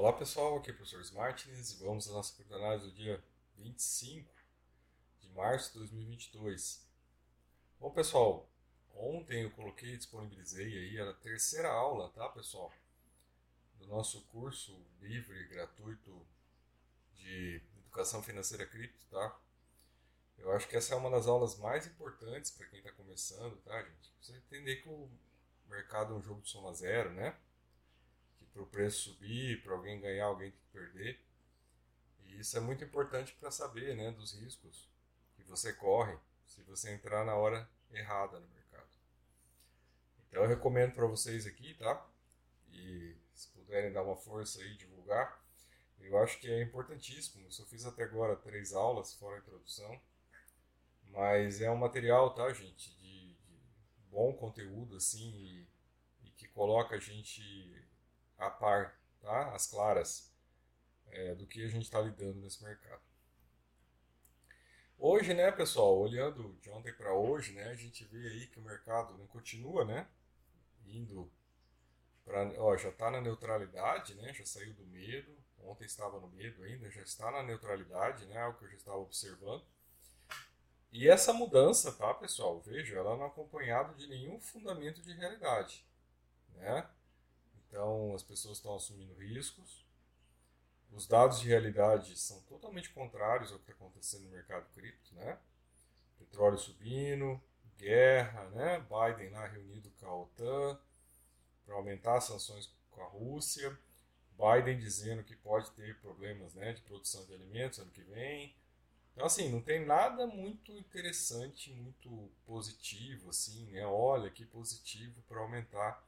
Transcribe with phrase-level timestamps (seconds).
[0.00, 3.22] Olá pessoal, aqui é o professor Smartness e vamos à nossa criptoanálise do dia
[3.58, 4.32] 25
[5.20, 6.88] de março de 2022.
[7.78, 8.48] Bom pessoal,
[8.96, 12.72] ontem eu coloquei, disponibilizei aí a terceira aula, tá pessoal?
[13.78, 16.26] Do nosso curso livre, gratuito
[17.16, 19.38] de educação financeira cripto, tá?
[20.38, 23.82] Eu acho que essa é uma das aulas mais importantes para quem está começando, tá
[23.82, 24.10] gente?
[24.18, 25.10] Você entender que o
[25.68, 27.36] mercado é um jogo de soma zero, né?
[28.60, 31.18] Para o preço subir, para alguém ganhar, alguém perder.
[32.26, 34.88] E isso é muito importante para saber né, dos riscos
[35.34, 38.88] que você corre se você entrar na hora errada no mercado.
[40.28, 42.06] Então eu recomendo para vocês aqui, tá?
[42.70, 45.42] E se puderem dar uma força aí, divulgar,
[45.98, 47.44] eu acho que é importantíssimo.
[47.44, 50.00] Eu só fiz até agora três aulas, fora a introdução.
[51.04, 53.58] Mas é um material, tá, gente, de, de
[54.10, 55.66] bom conteúdo, assim, e,
[56.26, 57.42] e que coloca a gente
[58.40, 59.54] a par, tá?
[59.54, 60.32] as claras,
[61.10, 63.02] é, do que a gente está lidando nesse mercado.
[64.98, 68.62] Hoje, né, pessoal, olhando de ontem para hoje, né, a gente vê aí que o
[68.62, 70.06] mercado né, continua, né,
[70.86, 71.30] indo
[72.24, 75.36] para, ó, já está na neutralidade, né, já saiu do medo.
[75.62, 78.98] Ontem estava no medo ainda, já está na neutralidade, né, o que eu já estava
[78.98, 79.64] observando.
[80.92, 85.86] E essa mudança, tá, pessoal, veja, ela não é acompanhada de nenhum fundamento de realidade,
[86.54, 86.88] né?
[87.70, 89.86] Então, as pessoas estão assumindo riscos.
[90.90, 95.38] Os dados de realidade são totalmente contrários ao que está acontecendo no mercado cripto, né?
[96.18, 97.40] Petróleo subindo,
[97.78, 98.80] guerra, né?
[98.80, 100.80] Biden lá reunido com a OTAN
[101.64, 103.78] para aumentar as sanções com a Rússia.
[104.32, 108.56] Biden dizendo que pode ter problemas né, de produção de alimentos ano que vem.
[109.12, 113.86] Então, assim, não tem nada muito interessante, muito positivo, assim, né?
[113.86, 116.02] Olha que positivo para aumentar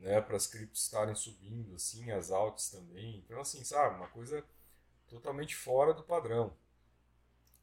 [0.00, 3.18] né, para as criptos estarem subindo, assim, as altas também.
[3.18, 4.44] Então, assim, sabe, uma coisa
[5.06, 6.56] totalmente fora do padrão.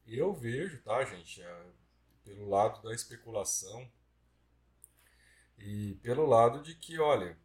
[0.06, 1.66] Eu vejo, tá, gente, é,
[2.24, 3.90] pelo lado da especulação
[5.58, 7.36] e pelo lado de que, olha,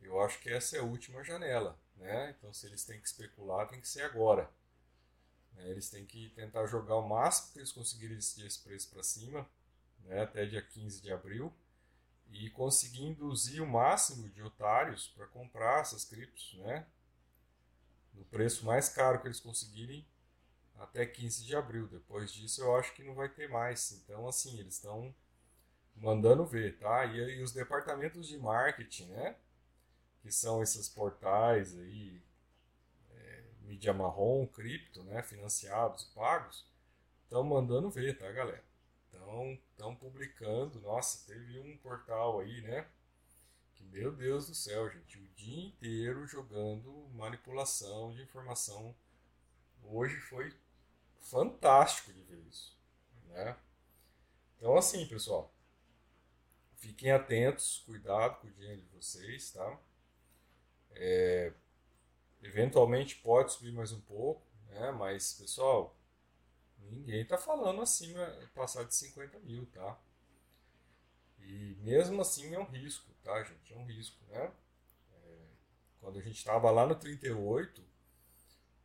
[0.00, 2.34] eu acho que essa é a última janela, né?
[2.36, 4.50] Então, se eles têm que especular, tem que ser agora.
[5.54, 5.70] Né?
[5.70, 9.48] Eles têm que tentar jogar o máximo que eles conseguirem esse preço para cima,
[10.00, 11.52] né, até dia 15 de abril
[12.30, 16.86] e conseguir induzir o máximo de otários para comprar essas criptos, né?
[18.12, 20.06] No preço mais caro que eles conseguirem
[20.78, 21.86] até 15 de abril.
[21.86, 23.92] Depois disso eu acho que não vai ter mais.
[23.92, 25.14] Então assim, eles estão
[25.94, 27.04] mandando ver, tá?
[27.06, 29.36] E aí os departamentos de marketing, né?
[30.22, 32.22] Que são esses portais aí,
[33.10, 35.22] é, mídia marrom, cripto, né?
[35.22, 36.66] Financiados pagos,
[37.24, 38.64] estão mandando ver, tá, galera?
[39.16, 40.80] Então, estão publicando.
[40.80, 42.86] Nossa, teve um portal aí, né?
[43.74, 48.94] Que, meu Deus do céu, gente, o dia inteiro jogando manipulação de informação.
[49.82, 50.54] Hoje foi
[51.18, 52.78] fantástico de ver isso,
[53.26, 53.56] né?
[54.56, 55.52] Então, assim, pessoal,
[56.76, 59.78] fiquem atentos, cuidado com o dinheiro de vocês, tá?
[60.92, 61.52] É,
[62.42, 64.90] eventualmente pode subir mais um pouco, né?
[64.92, 65.94] Mas, pessoal,
[66.90, 69.98] Ninguém está falando acima, passar de 50 mil, tá?
[71.40, 73.72] E mesmo assim é um risco, tá, gente?
[73.72, 74.52] É um risco, né?
[75.12, 75.38] É,
[76.00, 77.82] quando a gente estava lá no 38,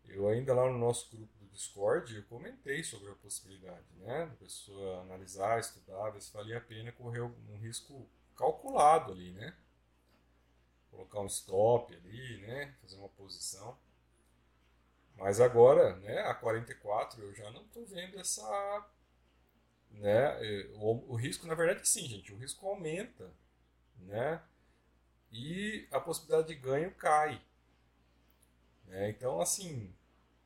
[0.06, 4.24] eu ainda lá no nosso grupo do Discord, eu comentei sobre a possibilidade, né?
[4.24, 9.56] A pessoa analisar, estudar, ver se valia a pena correr um risco calculado ali, né?
[10.90, 12.76] Colocar um stop ali, né?
[12.82, 13.78] Fazer uma posição.
[15.22, 18.90] Mas agora, né, a 44, eu já não estou vendo essa.
[19.92, 23.32] Né, é, o, o, risco, na verdade, sim, gente, o risco aumenta.
[23.98, 24.42] Né,
[25.32, 27.40] e a possibilidade de ganho cai.
[28.86, 29.96] Né, então, assim,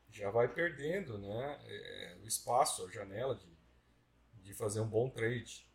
[0.09, 3.47] já vai perdendo né, é, o espaço, a janela de,
[4.43, 5.65] de fazer um bom trade.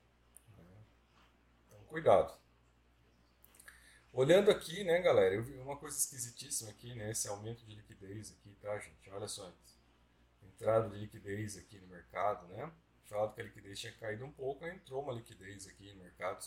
[0.58, 0.84] Né.
[1.66, 2.38] Então, cuidado.
[4.12, 8.32] Olhando aqui, né, galera, eu vi uma coisa esquisitíssima aqui, né, esse aumento de liquidez
[8.32, 9.08] aqui, tá, gente?
[9.08, 9.52] Olha só,
[10.42, 12.72] entrada de liquidez aqui no mercado, né?
[13.06, 16.44] Falado que a liquidez tinha caído um pouco, entrou uma liquidez aqui no mercado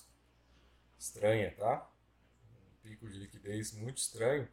[1.00, 1.90] estranha, tá?
[2.52, 4.48] Um pico de liquidez muito estranho,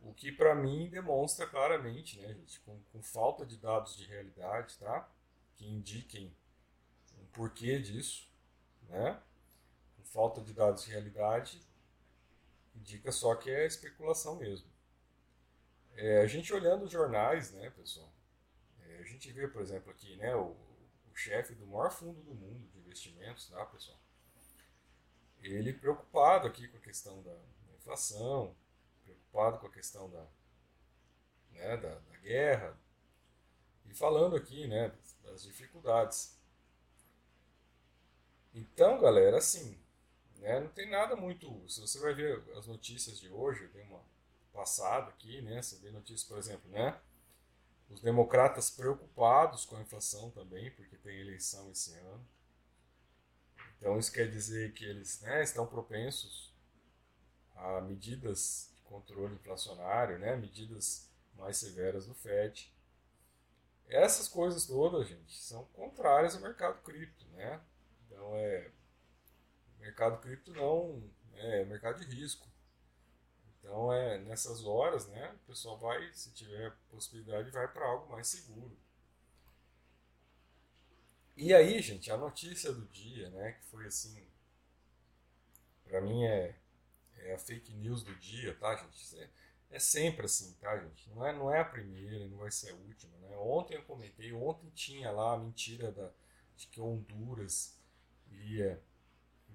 [0.00, 4.78] o que para mim demonstra claramente, né, gente, com, com falta de dados de realidade,
[4.78, 5.08] tá?
[5.56, 6.32] Que indiquem
[7.18, 8.30] um porquê disso,
[8.88, 9.20] né?
[9.96, 11.60] Com falta de dados de realidade,
[12.74, 14.68] indica só que é especulação mesmo.
[15.94, 18.12] É, a gente olhando os jornais, né, pessoal,
[18.80, 20.56] é, a gente vê, por exemplo, aqui, né, o,
[21.10, 23.98] o chefe do maior fundo do mundo de investimentos, tá, pessoal?
[25.42, 28.54] Ele preocupado aqui com a questão da, da inflação,
[29.02, 30.26] preocupado com a questão da,
[31.52, 32.78] né, da, da guerra,
[33.86, 36.38] e falando aqui né, das dificuldades.
[38.54, 39.78] Então, galera, assim,
[40.40, 41.68] né, não tem nada muito.
[41.68, 44.02] Se você vai ver as notícias de hoje, eu uma
[44.52, 45.62] passada aqui, né?
[45.62, 46.98] Você vê notícias, por exemplo, né?
[47.88, 52.26] Os democratas preocupados com a inflação também, porque tem eleição esse ano.
[53.78, 56.52] Então isso quer dizer que eles né, estão propensos
[57.56, 62.72] a medidas de controle inflacionário, né, medidas mais severas do FED.
[63.88, 67.60] Essas coisas todas, gente, são contrárias ao mercado cripto, né?
[68.06, 68.70] Então é
[69.80, 71.02] mercado cripto não
[71.34, 72.46] é mercado de risco.
[73.58, 75.32] Então é nessas horas, né?
[75.44, 78.76] O pessoal vai, se tiver possibilidade, vai para algo mais seguro.
[81.36, 84.22] E aí, gente, a notícia do dia, né, que foi assim,
[85.84, 86.54] para mim é,
[87.16, 89.18] é, a fake news do dia, tá, gente?
[89.18, 89.30] É,
[89.70, 91.08] é, sempre assim, tá, gente?
[91.10, 93.36] Não é, não é a primeira, não vai ser a última, né?
[93.38, 96.10] Ontem eu comentei, ontem tinha lá a mentira da,
[96.56, 97.78] de que Honduras
[98.30, 98.80] ia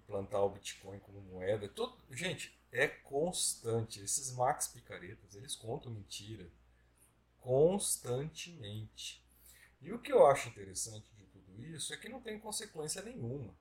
[0.05, 1.67] implantar o Bitcoin como moeda.
[1.67, 4.01] Todo, gente, é constante.
[4.01, 6.49] Esses Max Picaretas, eles contam mentira
[7.41, 9.23] constantemente.
[9.81, 11.05] E o que eu acho interessante
[11.57, 13.53] isso é que não tem consequência nenhuma.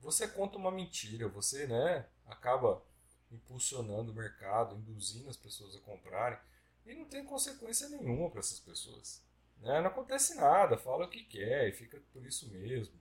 [0.00, 2.82] Você conta uma mentira, você né, acaba
[3.30, 6.38] impulsionando o mercado, induzindo as pessoas a comprarem,
[6.86, 9.22] e não tem consequência nenhuma para essas pessoas.
[9.58, 9.80] Né?
[9.80, 12.94] Não acontece nada, fala o que quer e fica por isso mesmo.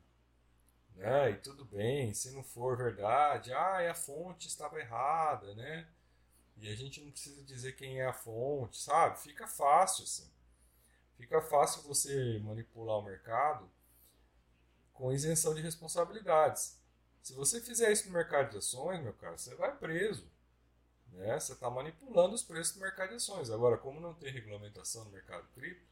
[0.96, 1.32] Né?
[1.32, 5.88] E tudo bem, se não for verdade, ah, a fonte estava errada, né?
[6.58, 9.20] E a gente não precisa dizer quem é a fonte, sabe?
[9.20, 10.32] Fica fácil assim.
[11.18, 13.70] Fica fácil você manipular o mercado
[14.94, 16.80] com isenção de responsabilidades.
[17.22, 20.30] Se você fizer isso no mercado de ações, meu caro, você vai preso.
[21.12, 21.40] Né?
[21.40, 23.50] Você está manipulando os preços do mercado de ações.
[23.50, 25.88] Agora, como não tem regulamentação no mercado cripto,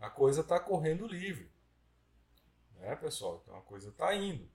[0.00, 1.50] a coisa está correndo livre.
[2.82, 3.40] Né, pessoal?
[3.42, 4.50] Então a coisa está indo.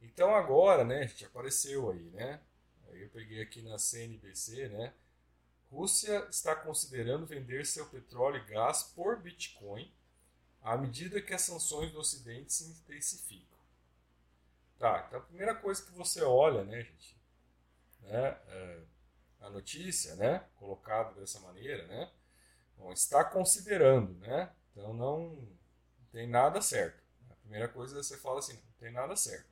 [0.00, 2.40] Então agora, né, apareceu aí, né?
[2.88, 4.94] Aí eu peguei aqui na CNBC, né?
[5.70, 9.94] Rússia está considerando vender seu petróleo e gás por Bitcoin
[10.62, 13.58] à medida que as sanções do Ocidente se intensificam.
[14.78, 17.20] Tá, então a primeira coisa que você olha, né, gente,
[18.00, 18.82] né, é
[19.40, 22.10] a notícia, né, colocada dessa maneira, né,
[22.76, 25.48] bom, está considerando, né, então não
[26.10, 27.01] tem nada certo.
[27.42, 29.48] Primeira coisa você fala assim, não tem nada certo,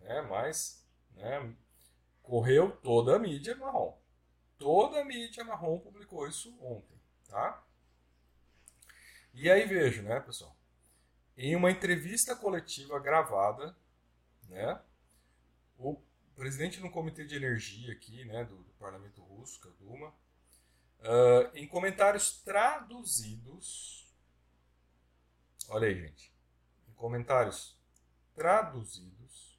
[0.00, 0.84] né, mas,
[1.14, 1.54] né,
[2.22, 3.98] correu toda a mídia marrom.
[4.58, 7.64] Toda a mídia marrom publicou isso ontem, tá?
[9.32, 10.54] E aí vejo, né, pessoal?
[11.36, 13.74] Em uma entrevista coletiva gravada,
[14.48, 14.80] né,
[15.78, 15.96] o
[16.36, 20.08] presidente do Comitê de Energia aqui, né, do, do Parlamento Russo, que é o Duma,
[20.08, 24.06] uh, em comentários traduzidos,
[25.68, 26.32] olha aí, gente,
[27.00, 27.76] comentários
[28.34, 29.58] traduzidos,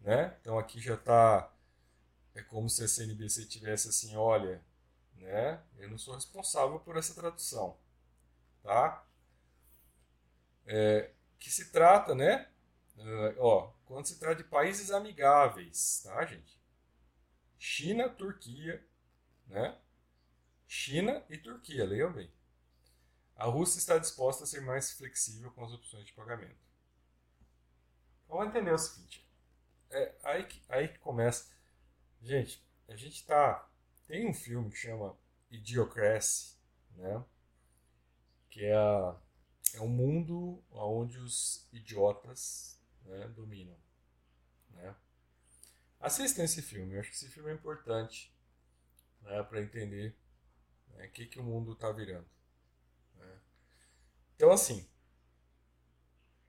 [0.00, 1.50] né, então aqui já está,
[2.34, 4.62] é como se a CNBC tivesse assim, olha,
[5.14, 7.78] né, eu não sou responsável por essa tradução
[8.64, 9.06] tá?
[10.66, 12.48] É, que se trata, né?
[12.96, 16.58] Uh, ó, quando se trata de países amigáveis, tá, gente?
[17.58, 18.84] China, Turquia,
[19.46, 19.78] né?
[20.66, 22.32] China e Turquia, leiam bem.
[23.36, 26.56] A Rússia está disposta a ser mais flexível com as opções de pagamento.
[28.28, 29.26] Vamos entender o seguinte.
[29.90, 31.52] É aí que, aí que começa.
[32.22, 33.68] Gente, a gente tá.
[34.06, 35.16] Tem um filme que chama
[35.50, 36.56] Idiocracy,
[36.96, 37.24] né?
[38.54, 38.74] que é,
[39.74, 43.76] é um mundo onde os idiotas né, dominam.
[44.70, 44.94] Né?
[45.98, 48.32] Assistam esse filme, eu acho que esse filme é importante
[49.22, 50.16] né, para entender
[50.88, 52.28] o né, que, que o mundo está virando.
[54.36, 54.86] Então, assim,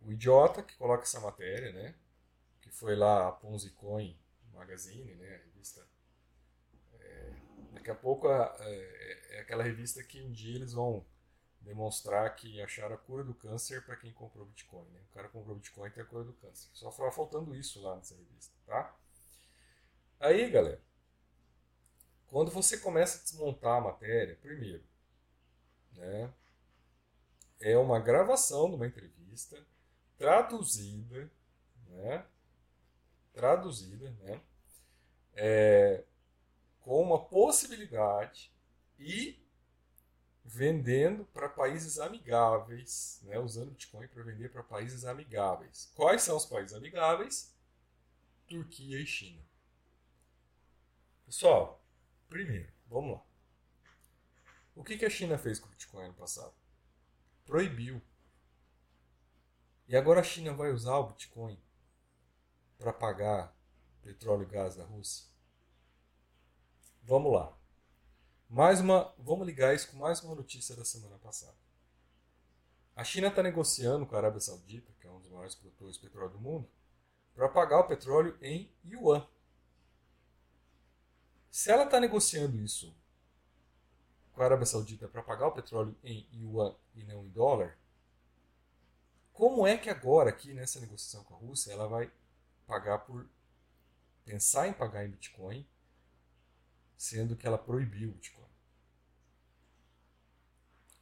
[0.01, 1.95] o idiota que coloca essa matéria, né,
[2.61, 4.17] que foi lá a Ponzi Coin
[4.53, 5.87] Magazine, né, a revista.
[6.93, 7.33] É,
[7.73, 11.05] daqui a pouco é, é aquela revista que um dia eles vão
[11.65, 14.87] demonstrar que acharam a cura do câncer para quem comprou Bitcoin.
[14.91, 15.01] Né?
[15.09, 16.69] O cara comprou Bitcoin tem a cura do câncer.
[16.73, 18.95] Só foi faltando isso lá nessa revista, tá?
[20.19, 20.81] Aí, galera,
[22.27, 24.83] quando você começa a desmontar a matéria, primeiro,
[25.93, 26.31] né,
[27.59, 29.65] é uma gravação de uma entrevista
[30.17, 31.31] traduzida,
[31.89, 32.25] né,
[33.33, 34.41] traduzida, né,
[35.35, 36.03] é,
[36.81, 38.51] com uma possibilidade
[38.99, 39.39] e
[40.43, 45.91] vendendo para países amigáveis, né, usando Bitcoin para vender para países amigáveis.
[45.95, 47.53] Quais são os países amigáveis?
[48.47, 49.41] Turquia e China.
[51.25, 51.83] Pessoal,
[52.29, 53.25] primeiro, vamos lá.
[54.75, 56.53] O que, que a China fez com o Bitcoin ano passado?
[57.45, 58.01] Proibiu.
[59.87, 61.59] E agora a China vai usar o Bitcoin
[62.77, 63.55] para pagar
[64.01, 65.25] petróleo e gás da Rússia?
[67.03, 67.55] Vamos lá.
[68.49, 71.57] Mais uma, vamos ligar isso com mais uma notícia da semana passada.
[72.95, 76.01] A China está negociando com a Arábia Saudita, que é um dos maiores produtores de
[76.01, 76.69] petróleo do mundo,
[77.33, 79.27] para pagar o petróleo em yuan.
[81.51, 82.95] Se ela está negociando isso
[84.35, 87.77] com a Arábia Saudita para pagar o petróleo em yuan e não em dólar,
[89.31, 92.11] como é que agora, aqui nessa negociação com a Rússia, ela vai
[92.67, 93.27] pagar por
[94.25, 95.65] pensar em pagar em Bitcoin,
[96.97, 98.45] sendo que ela proibiu o Bitcoin?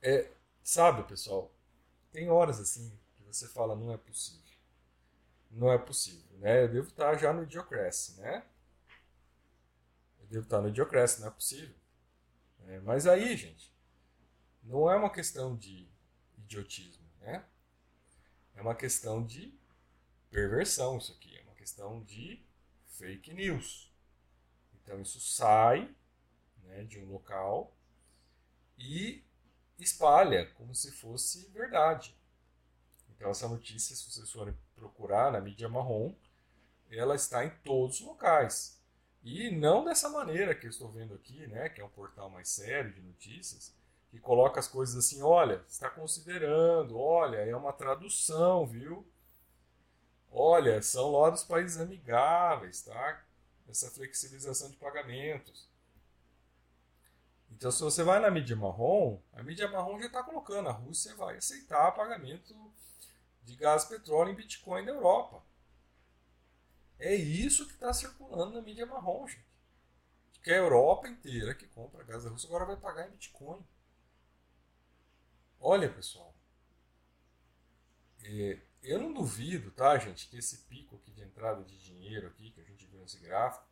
[0.01, 0.31] É,
[0.63, 1.51] sabe, pessoal,
[2.11, 4.41] tem horas assim que você fala não é possível.
[5.49, 6.63] Não é possível, né?
[6.63, 8.43] Eu devo estar já no Idiocracy, né?
[10.19, 11.75] Eu devo estar no Idiocracy, não é possível.
[12.67, 13.74] É, mas aí, gente,
[14.63, 15.88] não é uma questão de
[16.38, 17.46] idiotismo, né?
[18.55, 19.53] É uma questão de
[20.29, 22.43] perversão isso aqui, é uma questão de
[22.88, 23.91] fake news.
[24.75, 25.93] Então isso sai
[26.63, 27.75] né, de um local
[28.77, 29.24] e
[29.79, 32.15] espalha como se fosse verdade.
[33.10, 36.15] Então essa notícia, se vocês forem procurar na mídia marrom,
[36.89, 38.82] ela está em todos os locais.
[39.24, 42.50] E não dessa maneira que eu estou vendo aqui, né, que é um portal mais
[42.50, 43.74] sério de notícias,
[44.12, 49.08] que coloca as coisas assim, olha, está considerando, olha, é uma tradução, viu?
[50.30, 53.24] Olha, são lá dos países amigáveis, tá?
[53.68, 55.70] Essa flexibilização de pagamentos.
[57.51, 61.15] Então, se você vai na mídia marrom, a mídia marrom já está colocando, a Rússia
[61.15, 62.53] vai aceitar pagamento
[63.44, 65.42] de gás petróleo em Bitcoin na Europa.
[67.03, 69.45] É isso que está circulando na mídia marrom, gente.
[70.41, 73.62] Que a Europa inteira que compra gás da Rússia agora vai pagar em Bitcoin.
[75.60, 76.33] Olha, pessoal.
[78.24, 82.51] É, eu não duvido, tá, gente, que esse pico aqui de entrada de dinheiro aqui,
[82.51, 83.67] que a gente viu nesse gráfico,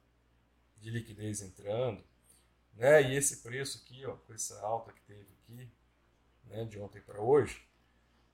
[0.75, 2.03] de liquidez entrando,
[2.73, 5.71] né, e esse preço aqui, ó, com essa alta que teve aqui,
[6.43, 7.65] né, de ontem para hoje,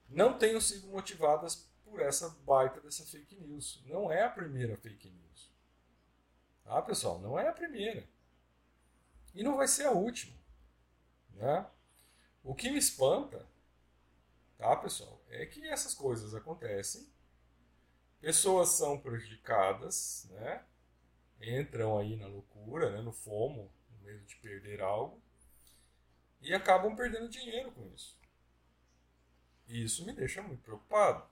[0.09, 3.81] não tenham sido motivadas por essa baita dessa fake news.
[3.85, 5.51] Não é a primeira fake news.
[6.63, 7.19] Tá, pessoal?
[7.19, 8.07] Não é a primeira.
[9.33, 10.35] E não vai ser a última.
[11.33, 11.65] Né?
[12.43, 13.45] O que me espanta,
[14.57, 17.07] tá, pessoal, é que essas coisas acontecem,
[18.19, 20.65] pessoas são prejudicadas, né?
[21.39, 23.01] entram aí na loucura, né?
[23.01, 25.21] no fomo, no medo de perder algo,
[26.41, 28.17] e acabam perdendo dinheiro com isso.
[29.67, 31.27] E isso me deixa muito preocupado.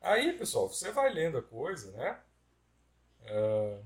[0.00, 2.20] Aí, pessoal, você vai lendo a coisa, né?
[3.22, 3.84] Uh,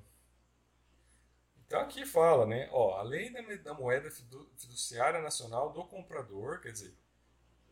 [1.66, 2.68] então aqui fala, né?
[2.72, 6.94] Ó, além da, da moeda fiduciária nacional do comprador, quer dizer,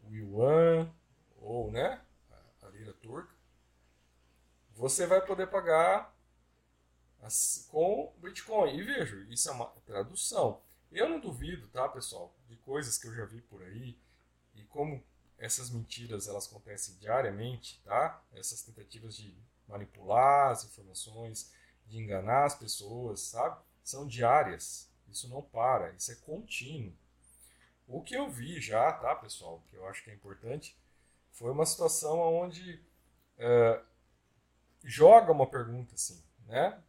[0.04, 0.92] o yuan
[1.36, 3.32] ou, né, a, a lira turca,
[4.74, 6.12] você vai poder pagar
[7.22, 8.76] as, com Bitcoin.
[8.76, 10.60] E vejo, isso é uma tradução.
[10.90, 13.96] Eu não duvido, tá, pessoal, de coisas que eu já vi por aí
[14.54, 15.02] e como
[15.42, 18.22] essas mentiras elas acontecem diariamente, tá?
[18.32, 21.52] Essas tentativas de manipular as informações,
[21.84, 23.60] de enganar as pessoas, sabe?
[23.82, 24.88] São diárias.
[25.08, 26.96] Isso não para, isso é contínuo.
[27.88, 30.78] O que eu vi já, tá, pessoal, que eu acho que é importante,
[31.32, 32.80] foi uma situação onde
[33.36, 33.84] uh,
[34.84, 36.80] joga uma pergunta assim, né?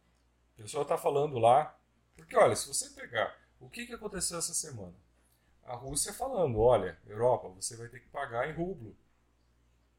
[0.52, 1.76] A pessoa está falando lá,
[2.14, 4.94] porque olha, se você pegar o que, que aconteceu essa semana,
[5.64, 8.96] a Rússia falando: olha, Europa, você vai ter que pagar em rublo.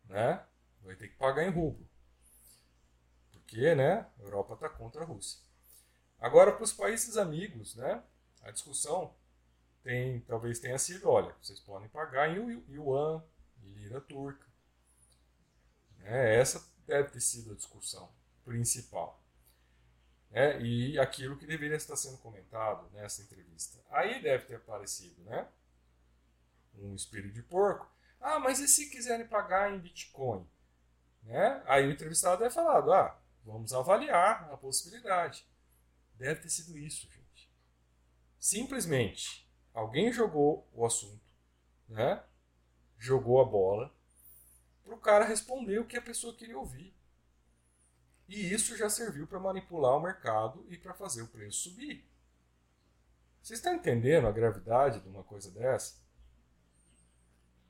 [0.06, 0.44] Né?
[0.82, 1.88] Vai ter que pagar em rublo.
[3.32, 5.40] Porque né, a Europa está contra a Rússia.
[6.20, 8.04] Agora, para os países amigos, né,
[8.44, 9.16] a discussão
[9.84, 13.24] tem, talvez tenha sido: olha, vocês podem pagar em yuan,
[13.64, 14.46] em lira turca.
[16.00, 16.36] Né?
[16.36, 18.10] Essa deve ter sido a discussão
[18.44, 19.25] principal.
[20.36, 23.80] É, e aquilo que deveria estar sendo comentado nessa entrevista.
[23.90, 25.48] Aí deve ter aparecido, né?
[26.74, 27.90] Um espelho de porco.
[28.20, 30.46] Ah, mas e se quiserem pagar em Bitcoin?
[31.24, 31.64] Né?
[31.66, 35.48] Aí o entrevistado deve falado, ah, vamos avaliar a possibilidade.
[36.16, 37.50] Deve ter sido isso, gente.
[38.38, 41.24] Simplesmente, alguém jogou o assunto,
[41.88, 42.22] né?
[42.98, 43.96] Jogou a bola
[44.84, 46.95] para o cara responder o que a pessoa queria ouvir.
[48.28, 52.08] E isso já serviu para manipular o mercado e para fazer o preço subir.
[53.42, 56.04] Vocês estão entendendo a gravidade de uma coisa dessa?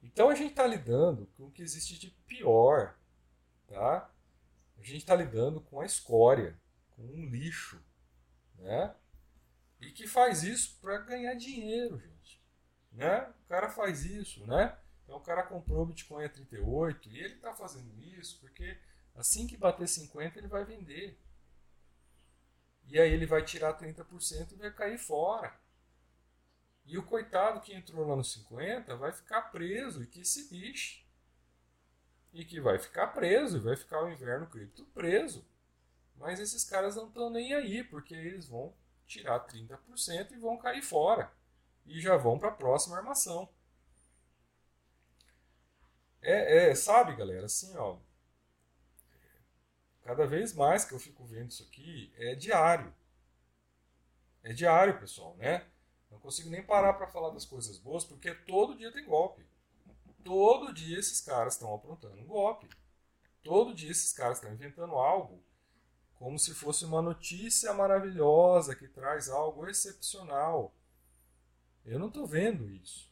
[0.02, 2.98] Então a gente está lidando com o que existe de pior.
[3.68, 4.10] Tá?
[4.78, 6.58] A gente está lidando com a escória,
[6.92, 7.84] com um lixo.
[8.58, 8.96] Né?
[9.82, 12.42] E que faz isso para ganhar dinheiro, gente.
[12.94, 13.22] Né?
[13.44, 14.78] O cara faz isso, né?
[15.04, 18.80] Então o cara comprou o Bitcoin a 38 e ele está fazendo isso porque
[19.16, 21.18] assim que bater 50 ele vai vender.
[22.88, 25.54] E aí ele vai tirar 30% e vai cair fora.
[26.86, 31.04] E o coitado que entrou lá no 50 vai ficar preso e que se biche.
[32.32, 35.44] E que vai ficar preso, e vai ficar o inverno cripto preso.
[36.18, 38.74] Mas esses caras não estão nem aí, porque eles vão
[39.08, 41.32] tirar 30% e vão cair fora.
[41.86, 43.50] E já vão para a próxima armação.
[46.22, 47.98] É, é, sabe, galera, assim, ó.
[50.06, 52.94] Cada vez mais que eu fico vendo isso aqui, é diário.
[54.44, 55.66] É diário, pessoal, né?
[56.12, 59.44] Não consigo nem parar para falar das coisas boas, porque todo dia tem golpe.
[60.24, 62.70] Todo dia esses caras estão aprontando um golpe.
[63.44, 65.44] Todo dia esses caras estão inventando algo
[66.14, 70.72] como se fosse uma notícia maravilhosa que traz algo excepcional.
[71.84, 73.12] Eu não estou vendo isso.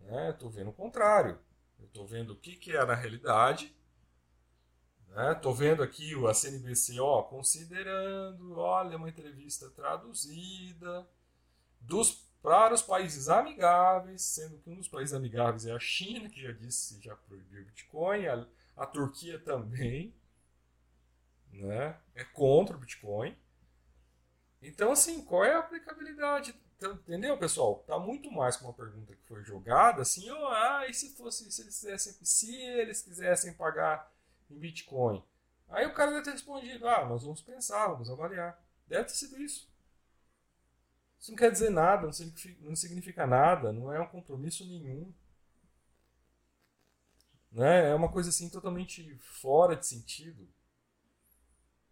[0.00, 0.30] Né?
[0.30, 1.38] Estou vendo o contrário.
[1.80, 3.74] Estou vendo o que, que é na realidade.
[5.32, 5.58] Estou né?
[5.58, 11.08] vendo aqui a CNBC ó, considerando, olha, uma entrevista traduzida
[11.80, 16.40] dos para os países amigáveis, sendo que um dos países amigáveis é a China, que
[16.40, 18.46] já disse já proibiu o Bitcoin, a,
[18.76, 20.14] a Turquia também
[21.52, 21.96] né?
[22.14, 23.36] é contra o Bitcoin.
[24.62, 26.54] Então, assim, qual é a aplicabilidade?
[26.76, 27.84] Então, entendeu, pessoal?
[27.86, 31.50] Tá muito mais com uma pergunta que foi jogada, assim, oh, ah, e se fosse,
[31.50, 34.12] se eles quisessem, se eles quisessem pagar
[34.50, 35.22] em Bitcoin?
[35.68, 38.60] Aí o cara deve ter respondido, ah, nós vamos pensar, vamos avaliar.
[38.86, 39.68] Deve ter sido isso.
[41.18, 45.12] Isso não quer dizer nada, não significa, não significa nada, não é um compromisso nenhum.
[47.50, 47.90] Né?
[47.90, 50.46] É uma coisa assim totalmente fora de sentido.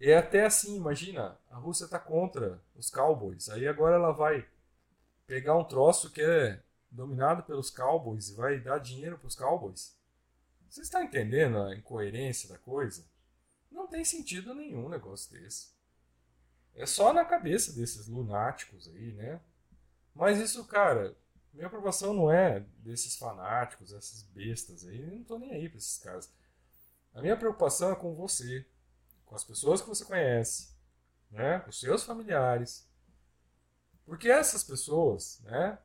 [0.01, 3.49] É até assim, imagina, a Rússia está contra os cowboys.
[3.49, 4.47] Aí agora ela vai
[5.27, 9.97] pegar um troço que é dominado pelos cowboys e vai dar dinheiro para os cowboys.
[10.68, 13.05] Você está entendendo a incoerência da coisa?
[13.70, 15.72] Não tem sentido nenhum um negócio desse.
[16.74, 19.40] É só na cabeça desses lunáticos aí, né?
[20.14, 21.16] Mas isso, cara,
[21.53, 25.00] minha preocupação não é desses fanáticos, essas bestas aí.
[25.00, 26.33] Eu não tô nem aí pra esses caras.
[27.12, 28.66] A minha preocupação é com você,
[29.24, 30.74] com as pessoas que você conhece,
[31.31, 31.61] né?
[31.61, 32.88] Com os seus familiares.
[34.05, 35.79] Porque essas pessoas, né?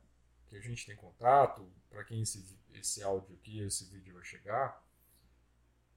[0.48, 4.82] Que a gente tem contato, para quem esse, esse áudio aqui, esse vídeo vai chegar,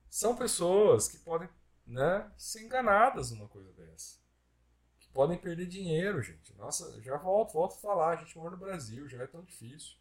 [0.10, 1.48] são pessoas que podem
[1.86, 4.24] né, ser enganadas numa coisa dessa
[5.14, 6.54] podem perder dinheiro, gente.
[6.58, 9.96] Nossa, já volto, volto a falar, a gente mora no Brasil, já é tão difícil.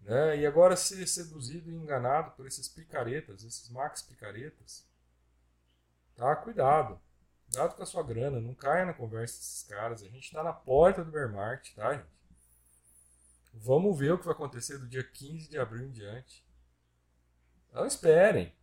[0.00, 0.38] Né?
[0.38, 4.86] E agora ser seduzido e enganado por esses picaretas, esses max picaretas.
[6.14, 6.36] Tá?
[6.36, 7.00] Cuidado.
[7.46, 10.02] Cuidado com a sua grana, não caia na conversa desses caras.
[10.02, 12.17] A gente está na porta do bear market, tá, gente?
[13.52, 16.46] Vamos ver o que vai acontecer do dia 15 de abril em diante.
[17.72, 18.54] Não esperem.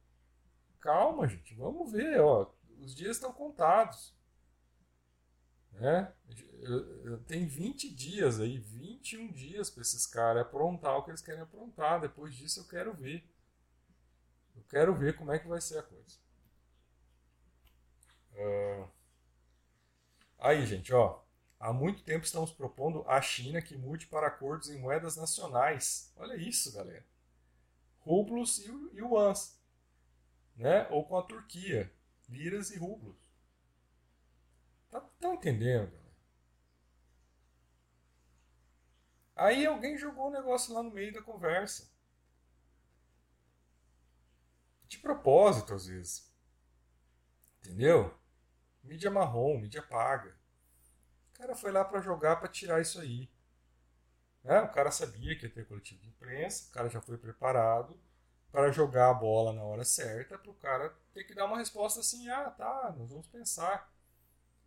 [0.80, 1.56] Calma, gente.
[1.56, 2.52] Vamos ver, ó.
[2.80, 4.16] Os dias estão contados.
[5.74, 6.14] Né?
[7.28, 12.02] Tem 20 dias aí, 21 dias para esses caras aprontar o que eles querem aprontar.
[12.02, 13.28] Depois disso eu quero ver.
[14.56, 16.18] Eu quero ver como é que vai ser a coisa.
[18.34, 18.88] Uh...
[20.40, 21.25] Aí, gente, ó.
[21.66, 26.14] Há muito tempo estamos propondo à China que mude para acordos em moedas nacionais.
[26.16, 27.04] Olha isso, galera.
[28.02, 29.60] Rublos e yuans.
[30.56, 30.88] Né?
[30.92, 31.92] Ou com a Turquia.
[32.30, 33.18] Liras e rublos.
[34.92, 35.92] Tá, tá entendendo?
[39.36, 41.92] Aí alguém jogou um negócio lá no meio da conversa.
[44.88, 46.32] De propósito, às vezes.
[47.58, 48.16] Entendeu?
[48.84, 50.45] Mídia marrom, mídia paga.
[51.36, 53.30] O cara foi lá para jogar para tirar isso aí.
[54.46, 58.00] É, o cara sabia que ia ter coletivo de imprensa, o cara já foi preparado
[58.52, 62.00] para jogar a bola na hora certa, para o cara ter que dar uma resposta
[62.00, 63.92] assim: ah, tá, nós vamos pensar.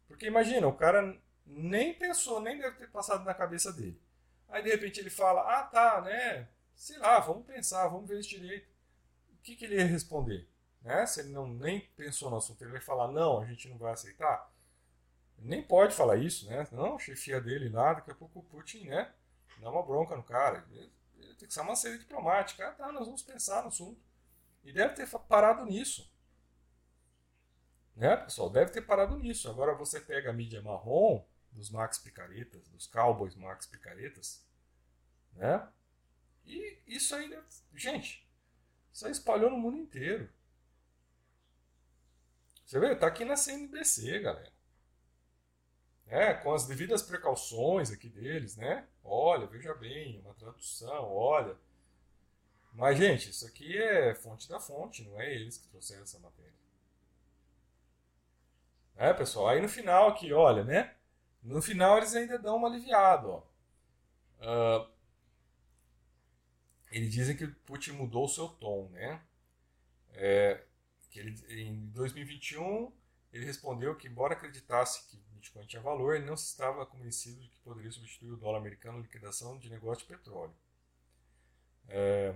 [0.06, 4.00] Porque imagina, o cara nem pensou, nem deve ter passado na cabeça dele.
[4.46, 6.48] Aí de repente ele fala: Ah, tá, né?
[6.74, 8.68] Sei lá, vamos pensar, vamos ver isso direito.
[9.32, 10.46] O que, que ele ia responder?
[10.82, 11.06] Né?
[11.06, 13.92] Se ele não nem pensou no assunto, ele vai falar: Não, a gente não vai
[13.92, 14.52] aceitar.
[15.38, 16.66] Nem pode falar isso, né?
[16.72, 19.12] Não, chefia dele lá, daqui a pouco o Putin, né?
[19.60, 20.66] Dá uma bronca no cara.
[20.70, 22.68] Ele, ele tem que ser uma série diplomática.
[22.68, 24.00] Ah, tá, nós vamos pensar no assunto.
[24.64, 26.12] E deve ter parado nisso.
[27.94, 28.50] Né, pessoal?
[28.50, 29.48] Deve ter parado nisso.
[29.48, 34.46] Agora você pega a mídia marrom dos Max Picaretas, dos Cowboys Max Picaretas,
[35.32, 35.68] né?
[36.44, 37.44] E isso ainda.
[37.74, 38.28] Gente,
[38.92, 40.28] isso aí espalhou no mundo inteiro.
[42.64, 42.94] Você vê?
[42.94, 44.52] Tá aqui na CNBC, galera.
[46.08, 48.86] Né, com as devidas precauções aqui deles, né?
[49.04, 51.56] Olha, veja bem, uma tradução, olha.
[52.72, 56.52] Mas, gente, isso aqui é fonte da fonte, não é eles que trouxeram essa matéria.
[58.96, 60.94] É, pessoal, aí no final aqui, olha, né?
[61.42, 63.42] No final eles ainda dão uma aliviada, ó.
[64.40, 64.90] Uh,
[66.90, 69.22] eles dizem que Putin mudou o seu tom, né?
[70.14, 70.64] É,
[71.10, 72.92] que ele, em 2021
[73.32, 77.58] ele respondeu que, embora acreditasse que Bitcoin tinha valor, ele não estava convencido de que
[77.60, 80.54] poderia substituir o dólar americano na liquidação de negócio de petróleo.
[81.88, 82.34] É,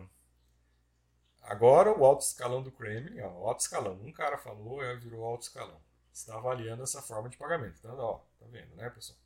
[1.42, 5.42] agora, o alto escalão do Kremlin, ó, alto escalão, um cara falou, aí virou alto
[5.42, 5.80] escalão.
[6.12, 7.78] Está avaliando essa forma de pagamento.
[7.78, 9.18] Então, ó, tá vendo, né, pessoal?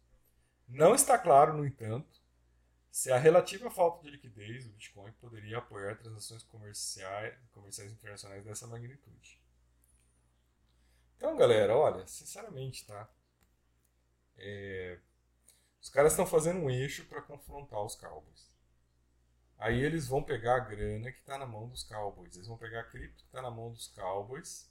[0.69, 2.21] Não está claro, no entanto,
[2.91, 8.67] se a relativa falta de liquidez do Bitcoin poderia apoiar transações comerciais, comerciais internacionais dessa
[8.67, 9.41] magnitude.
[11.17, 13.09] Então, galera, olha, sinceramente, tá?
[14.39, 14.99] É,
[15.81, 18.51] os caras estão fazendo um eixo para confrontar os Cowboys.
[19.59, 22.35] Aí eles vão pegar a grana que está na mão dos Cowboys.
[22.35, 24.71] Eles vão pegar a cripto que está na mão dos Cowboys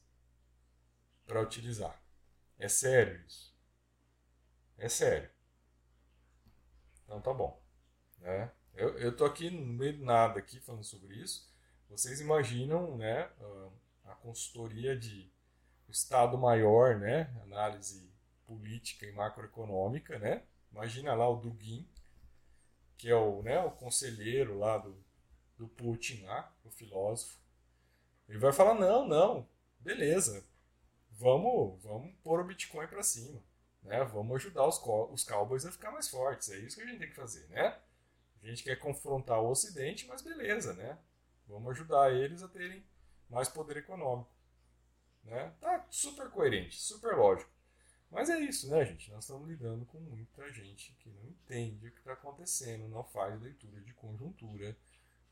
[1.26, 2.00] para utilizar.
[2.60, 3.56] É sério isso.
[4.78, 5.30] É sério.
[7.04, 7.62] Então tá bom.
[8.20, 8.52] Né?
[8.74, 11.50] Eu, eu tô aqui no meio do nada aqui falando sobre isso.
[11.90, 13.30] Vocês imaginam né,
[14.04, 15.32] a consultoria de
[15.88, 18.12] Estado Maior, né, análise
[18.46, 20.44] política e macroeconômica, né?
[20.72, 21.88] Imagina lá o Dugin,
[22.98, 24.96] que é o, né, o conselheiro lá do,
[25.58, 27.38] do Putin, lá, o filósofo.
[28.28, 29.48] Ele vai falar: não, não,
[29.80, 30.46] beleza,
[31.12, 33.42] vamos, vamos pôr o Bitcoin para cima.
[33.84, 34.04] Né?
[34.04, 34.82] Vamos ajudar os,
[35.12, 36.50] os cowboys a ficar mais fortes.
[36.50, 37.48] É isso que a gente tem que fazer.
[37.50, 37.78] Né?
[38.42, 40.74] A gente quer confrontar o Ocidente, mas beleza.
[40.74, 40.98] Né?
[41.48, 42.84] Vamos ajudar eles a terem
[43.30, 44.30] mais poder econômico.
[45.24, 45.54] Né?
[45.62, 47.50] Tá super coerente, super lógico.
[48.12, 49.12] Mas é isso, né, gente?
[49.12, 53.40] Nós estamos lidando com muita gente que não entende o que está acontecendo, não faz
[53.42, 54.78] leitura de conjuntura,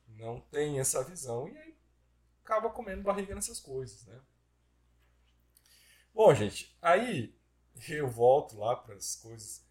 [0.07, 1.77] não tem essa visão e aí
[2.43, 4.19] acaba comendo barriga nessas coisas, né?
[6.13, 7.36] Bom, gente, aí
[7.88, 9.65] eu volto lá para as coisas.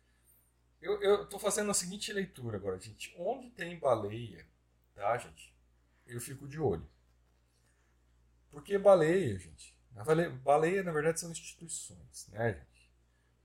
[0.80, 3.14] Eu estou fazendo a seguinte leitura agora, gente.
[3.16, 4.44] Onde tem baleia,
[4.94, 5.54] tá, gente?
[6.04, 6.88] Eu fico de olho.
[8.50, 9.76] Porque baleia, gente.
[10.42, 12.71] Baleia, na verdade, são instituições, né, gente?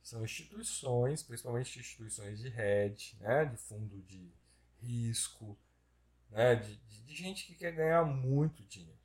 [0.08, 4.32] São instituições, principalmente instituições de hedge, né, de fundo de
[4.80, 5.60] risco,
[6.30, 8.98] né, de, de, de gente que quer ganhar muito dinheiro,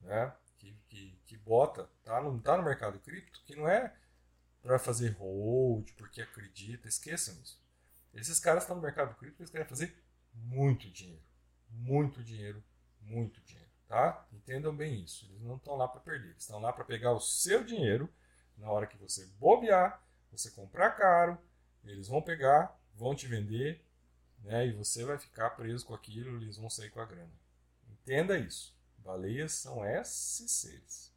[0.00, 3.92] né, que, que, que bota, tá no, tá no mercado cripto, que não é
[4.62, 7.60] para fazer hold, porque acredita, esqueçam isso.
[8.14, 10.00] Esses caras estão no mercado cripto, eles querem fazer
[10.32, 11.24] muito dinheiro,
[11.68, 12.62] muito dinheiro,
[13.00, 14.24] muito dinheiro, tá?
[14.32, 15.26] Entendam bem isso.
[15.26, 18.08] Eles não estão lá para perder, eles estão lá para pegar o seu dinheiro
[18.56, 20.05] na hora que você bobear
[20.36, 21.38] você comprar caro,
[21.84, 23.84] eles vão pegar, vão te vender,
[24.40, 27.32] né, e você vai ficar preso com aquilo, eles vão sair com a grana.
[27.90, 28.76] Entenda isso.
[28.98, 31.14] Baleias são esses seres.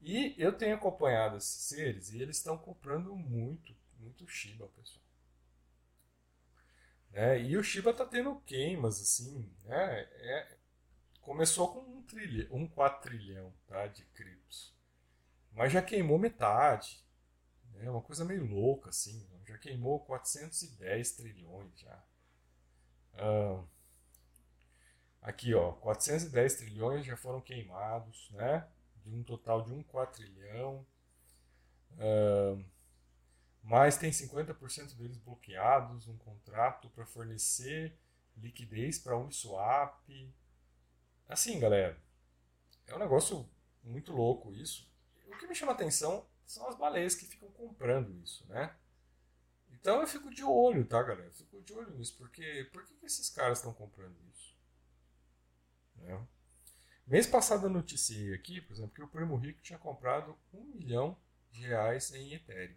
[0.00, 5.04] E eu tenho acompanhado esses seres e eles estão comprando muito, muito Shiba, pessoal.
[7.12, 7.42] Né?
[7.42, 10.00] E o Shiba está tendo queimas, assim, né?
[10.00, 10.56] É,
[11.20, 14.74] começou com um, trilhão, um quatrilhão tá, de criptos.
[15.52, 17.04] Mas já queimou metade.
[17.80, 19.26] É uma coisa meio louca, assim.
[19.46, 22.04] Já queimou 410 trilhões já.
[23.14, 23.62] Ah,
[25.20, 28.68] aqui, ó, 410 trilhões já foram queimados, né?
[29.04, 30.86] De um total de um quatrilhão.
[31.98, 32.58] Ah,
[33.62, 37.96] mas tem 50% deles bloqueados, um contrato para fornecer
[38.36, 40.34] liquidez para Uniswap.
[41.28, 41.96] Assim, galera,
[42.86, 43.48] é um negócio
[43.84, 44.90] muito louco isso.
[45.26, 48.74] O que me chama atenção são as baleias que ficam comprando isso, né?
[49.70, 51.26] Então eu fico de olho, tá, galera?
[51.26, 54.56] Eu fico de olho nisso, porque por que, que esses caras estão comprando isso?
[55.96, 56.26] Né?
[57.06, 61.16] Mês passado eu noticiei aqui, por exemplo, que o Primo Rico tinha comprado um milhão
[61.50, 62.76] de reais em Ethereum.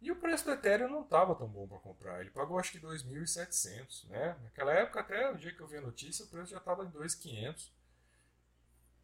[0.00, 2.20] E o preço do Ethereum não estava tão bom para comprar.
[2.20, 4.38] Ele pagou acho que 2.700, né?
[4.42, 6.90] Naquela época, até o dia que eu vi a notícia, o preço já estava em
[6.90, 7.70] 2.500.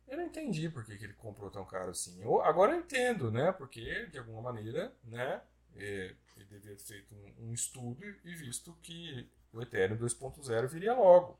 [0.06, 2.20] Eu não entendi por que, que ele comprou tão caro assim.
[2.22, 3.52] Eu, agora eu entendo, né?
[3.52, 5.42] Porque, de alguma maneira, né?
[5.76, 10.94] É, ele deveria ter feito um, um, estudo e visto que o Ethereum 2.0 viria
[10.94, 11.38] logo.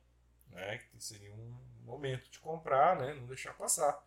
[0.50, 0.78] Né?
[0.78, 3.14] Que seria um momento de comprar, né?
[3.14, 4.04] Não deixar passar.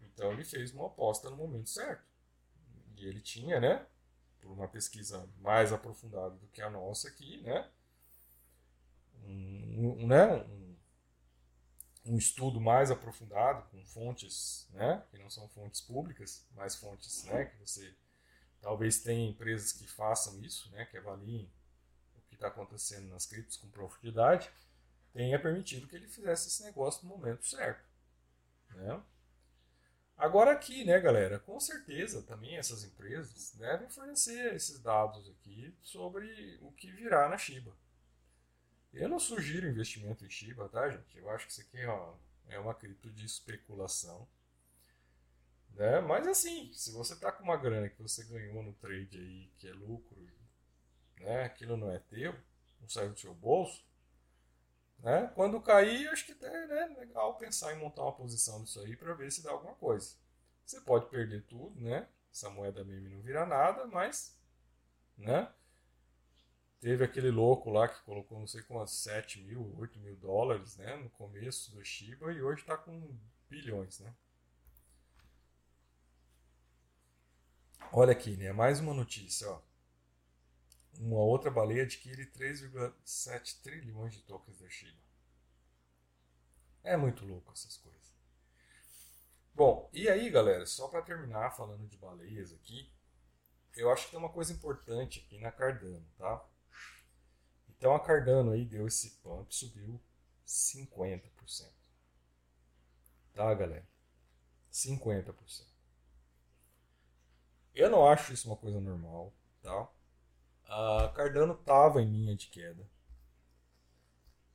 [0.00, 2.04] Então ele fez uma aposta no momento certo.
[2.96, 3.86] E ele tinha, né?
[4.40, 7.68] Por uma pesquisa mais aprofundada do que a nossa aqui, né?
[9.24, 10.26] Um, um, né?
[10.34, 10.63] um
[12.06, 17.46] um estudo mais aprofundado com fontes, né, que não são fontes públicas, mas fontes, né,
[17.46, 17.94] que você
[18.60, 21.50] talvez tenha empresas que façam isso, né, que avaliem
[22.16, 24.50] o que está acontecendo nas criptos com profundidade,
[25.12, 27.88] tenha permitido que ele fizesse esse negócio no momento certo.
[28.70, 29.02] Né?
[30.16, 36.58] Agora aqui, né, galera, com certeza também essas empresas devem fornecer esses dados aqui sobre
[36.60, 37.74] o que virá na Shiba.
[38.94, 41.18] Eu não sugiro investimento em Shiba, tá, gente?
[41.18, 42.14] Eu acho que isso aqui ó,
[42.48, 44.26] é uma cripto de especulação.
[45.74, 46.00] Né?
[46.00, 49.68] Mas assim, se você tá com uma grana que você ganhou no trade aí, que
[49.68, 50.16] é lucro,
[51.18, 51.44] né?
[51.44, 52.32] aquilo não é teu,
[52.80, 53.84] não sai do seu bolso,
[55.00, 55.30] né?
[55.34, 59.12] Quando cair, acho que é né, legal pensar em montar uma posição disso aí para
[59.14, 60.14] ver se dá alguma coisa.
[60.64, 62.08] Você pode perder tudo, né?
[62.32, 64.38] Essa moeda meme não vira nada, mas,
[65.16, 65.52] né?
[66.84, 70.94] Teve aquele louco lá que colocou não sei quantos, 7 mil, 8 mil dólares, né?
[70.96, 73.16] No começo do Shiba e hoje está com
[73.48, 74.14] bilhões, né?
[77.90, 78.52] Olha aqui, né?
[78.52, 79.62] Mais uma notícia, ó
[81.00, 85.02] uma outra baleia adquire 3,7 trilhões de tokens da Shiba.
[86.82, 88.14] É muito louco essas coisas.
[89.54, 92.92] Bom, e aí, galera, só para terminar falando de baleias aqui,
[93.74, 96.44] eu acho que tem uma coisa importante aqui na Cardano, tá?
[97.84, 100.00] Então a Cardano aí deu esse pump, subiu
[100.46, 101.20] 50%.
[103.34, 103.86] Tá, galera?
[104.72, 105.66] 50%.
[107.74, 109.86] Eu não acho isso uma coisa normal, tá?
[110.64, 112.88] a Cardano estava em linha de queda.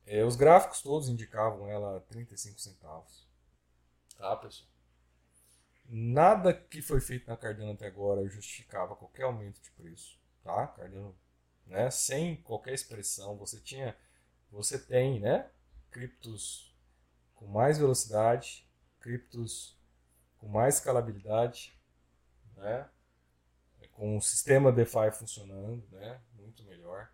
[0.04, 3.28] É, os gráficos todos indicavam ela a 35 centavos.
[4.18, 4.68] Tá, pessoal?
[5.84, 10.18] Nada que foi feito na Cardano até agora justificava qualquer aumento de preço.
[10.42, 10.66] Tá?
[10.66, 11.16] Cardano,
[11.70, 11.90] né?
[11.90, 13.96] sem qualquer expressão, você tinha,
[14.50, 15.48] você tem, né?
[15.90, 16.76] Criptos
[17.34, 19.78] com mais velocidade, criptos
[20.38, 21.78] com mais escalabilidade,
[22.56, 22.88] né?
[23.92, 26.20] com o sistema DeFi funcionando, né?
[26.32, 27.12] Muito melhor.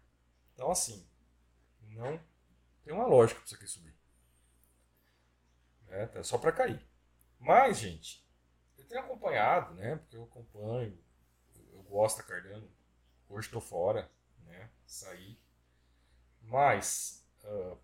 [0.55, 1.05] Então, assim,
[1.83, 2.21] não
[2.85, 3.95] tem uma lógica para isso aqui subir.
[5.89, 6.81] É, tá só para cair.
[7.41, 8.25] Mas, gente,
[8.79, 9.97] eu tenho acompanhado, né?
[9.97, 10.97] Porque eu acompanho,
[11.73, 12.71] eu gosto da Cardano.
[13.29, 14.09] Hoje estou fora,
[14.47, 14.71] né?
[14.87, 15.39] Saí.
[16.43, 17.79] Mas uh,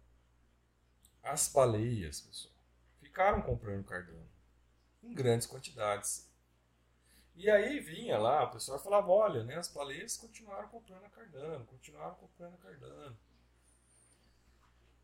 [1.23, 2.55] as baleias, pessoal,
[3.01, 4.31] ficaram comprando Cardano
[5.03, 6.33] em grandes quantidades
[7.35, 11.65] e aí vinha lá, o pessoal falava, olha, né, as baleias continuaram comprando a Cardano,
[11.67, 13.17] continuaram comprando a Cardano.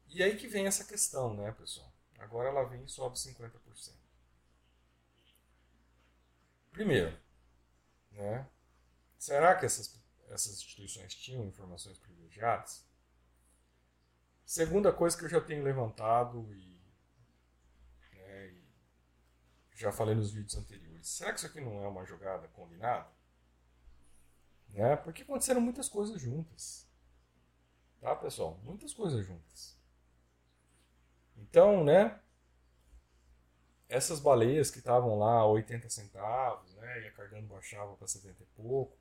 [0.08, 1.90] E aí que vem essa questão, né, pessoal?
[2.18, 3.94] Agora ela vem e sobe 50%.
[6.70, 7.18] Primeiro,
[8.12, 8.46] né,
[9.18, 12.86] será que essas, essas instituições tinham informações privilegiadas?
[14.44, 16.80] Segunda coisa que eu já tenho levantado e,
[18.14, 18.62] né, e
[19.74, 23.08] já falei nos vídeos anteriores será que isso aqui não é uma jogada combinada?
[24.68, 24.96] Né?
[24.96, 26.86] Porque aconteceram muitas coisas juntas.
[28.00, 28.60] Tá, pessoal?
[28.62, 29.76] Muitas coisas juntas.
[31.36, 32.20] Então, né?
[33.88, 37.02] Essas baleias que estavam lá a 80 centavos, né?
[37.02, 38.97] E a Cardano baixava para 70 e pouco.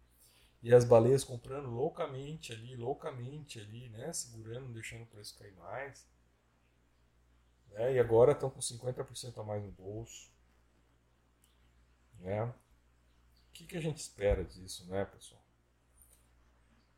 [0.61, 4.11] E as baleias comprando loucamente ali, loucamente ali, né?
[4.11, 6.07] Segurando, deixando o preço cair mais.
[7.69, 7.93] Né?
[7.93, 10.31] E agora estão com 50% a mais no bolso.
[12.19, 12.43] Né?
[12.43, 15.41] O que, que a gente espera disso, né, pessoal?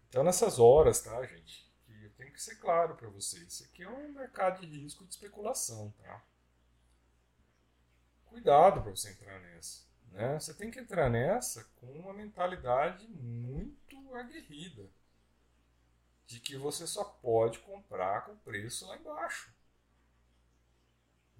[0.07, 1.69] Então, nessas horas, tá, gente?
[1.85, 3.43] Que eu tenho que ser claro para vocês.
[3.43, 6.23] Isso aqui é um mercado de risco de especulação, tá?
[8.25, 9.88] Cuidado para você entrar nessa.
[10.11, 10.39] Né?
[10.39, 14.89] Você tem que entrar nessa com uma mentalidade muito aguerrida.
[16.25, 19.51] De que você só pode comprar com preço lá embaixo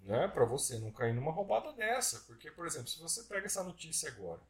[0.04, 2.22] né, para você não cair numa roubada dessa.
[2.22, 4.42] Porque, por exemplo, se você pega essa notícia agora,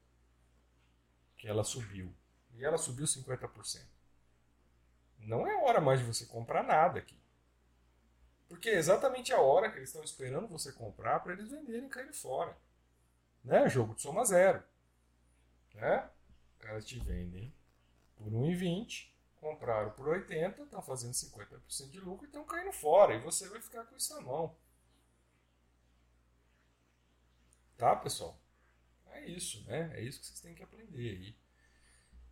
[1.37, 2.13] que ela subiu,
[2.55, 3.81] e ela subiu 50%,
[5.19, 7.17] não é hora mais de você comprar nada aqui.
[8.47, 11.89] Porque é exatamente a hora que eles estão esperando você comprar para eles venderem e
[11.89, 12.57] caírem fora.
[13.43, 13.67] Né?
[13.69, 14.63] Jogo de soma zero.
[15.73, 16.09] Né?
[16.51, 17.53] Os caras te vendem
[18.15, 23.15] por 1,20, compraram por 80, estão fazendo 50% de lucro e estão caindo fora.
[23.15, 24.55] E você vai ficar com isso na mão.
[27.77, 28.37] Tá, pessoal?
[29.07, 29.91] É isso, né?
[29.95, 31.35] É isso que vocês têm que aprender aí.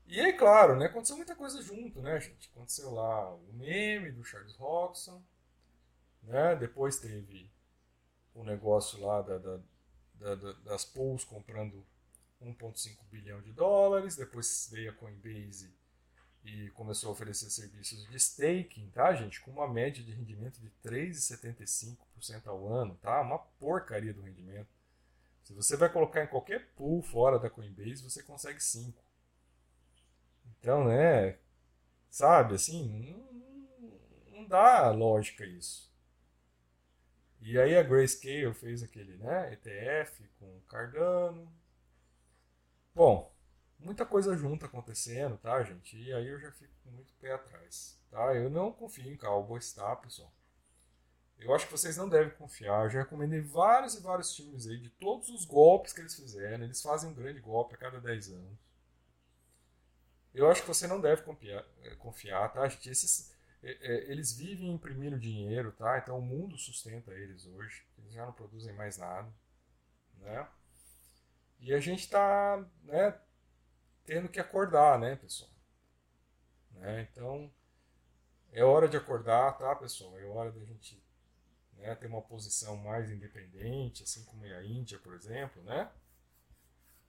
[0.05, 0.85] E aí, claro, né?
[0.85, 2.49] Aconteceu muita coisa junto, né, gente?
[2.49, 5.21] Aconteceu lá o meme do Charles Roxon,
[6.23, 6.55] né?
[6.55, 7.51] Depois teve
[8.33, 9.59] o negócio lá da, da,
[10.19, 11.85] da, das pools comprando
[12.41, 14.15] 1,5 bilhão de dólares.
[14.15, 15.73] Depois veio a Coinbase
[16.43, 19.41] e começou a oferecer serviços de staking, tá, gente?
[19.41, 23.21] Com uma média de rendimento de 3,75% ao ano, tá?
[23.21, 24.69] Uma porcaria do rendimento.
[25.43, 29.01] Se você vai colocar em qualquer pool fora da Coinbase, você consegue 5.
[30.59, 31.37] Então, né,
[32.09, 33.17] sabe, assim,
[34.29, 35.91] não, não dá lógica isso.
[37.41, 41.51] E aí a Grayscale fez aquele, né, ETF com Cardano.
[42.93, 43.31] Bom,
[43.79, 45.97] muita coisa junta acontecendo, tá, gente?
[45.97, 48.33] E aí eu já fico com muito pé atrás, tá?
[48.33, 50.31] Eu não confio em Cowboys, tá, pessoal?
[51.39, 52.85] Eu acho que vocês não devem confiar.
[52.85, 56.63] Eu já recomendei vários e vários times aí de todos os golpes que eles fizeram.
[56.63, 58.57] Eles fazem um grande golpe a cada 10 anos.
[60.33, 62.89] Eu acho que você não deve confiar, eh, confiar tá, gente?
[62.89, 65.97] Esses, eles vivem imprimindo dinheiro, tá?
[65.97, 67.85] Então o mundo sustenta eles hoje.
[67.97, 69.31] Eles já não produzem mais nada,
[70.19, 70.47] né?
[71.59, 73.19] E a gente está, né,
[74.05, 75.49] tendo que acordar, né, pessoal?
[76.71, 77.07] Né?
[77.11, 77.51] Então
[78.51, 80.17] é hora de acordar, tá, pessoal?
[80.19, 81.03] É hora da gente
[81.73, 85.91] né, ter uma posição mais independente, assim como é a Índia, por exemplo, né?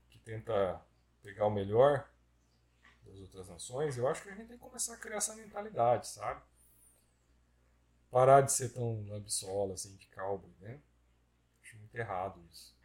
[0.09, 0.81] Que tenta
[1.21, 2.09] pegar o melhor
[3.19, 6.07] das outras nações, eu acho que a gente tem que começar a criar essa mentalidade,
[6.07, 6.41] sabe?
[8.09, 10.81] Parar de ser tão absola assim, de cowboy, né?
[11.61, 12.75] Acho muito errado isso.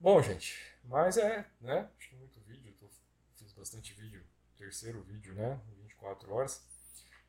[0.00, 1.90] Bom, gente, mas é, né?
[1.98, 2.88] Acho que muito vídeo, tô,
[3.36, 4.24] fiz bastante vídeo,
[4.56, 5.60] terceiro vídeo, né?
[5.82, 6.66] 24 horas.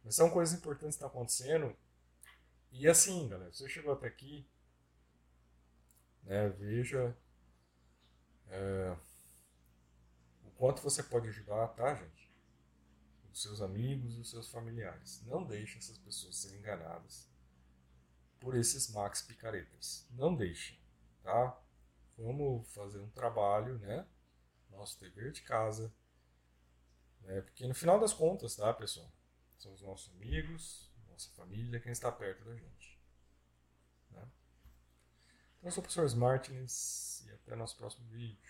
[0.03, 1.75] Mas são coisas importantes que estão acontecendo.
[2.71, 4.47] E assim, galera, você chegou até aqui,
[6.23, 6.49] né?
[6.49, 7.15] Veja.
[8.49, 8.95] É,
[10.57, 12.31] quanto você pode ajudar, tá, gente?
[13.31, 15.21] Os seus amigos e os seus familiares.
[15.25, 17.29] Não deixem essas pessoas serem enganadas
[18.39, 20.07] por esses max picaretas.
[20.11, 20.79] Não deixem,
[21.23, 21.59] tá?
[22.17, 24.07] Vamos fazer um trabalho, né?
[24.71, 25.93] Nosso dever de casa.
[27.21, 27.41] Né?
[27.41, 29.11] Porque no final das contas, tá, pessoal?
[29.59, 32.99] São os nossos amigos, nossa família, quem está perto da gente.
[34.11, 34.27] Né?
[35.57, 38.41] Então, eu sou o professor Martins e até nosso próximo vídeo.